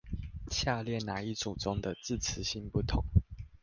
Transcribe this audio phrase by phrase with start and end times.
[0.49, 3.05] 下列那一組中的字詞性不同？